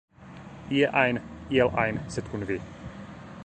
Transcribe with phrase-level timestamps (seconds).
[0.77, 1.19] Ie ajn,
[1.57, 2.61] iel ajn, sed kun vi!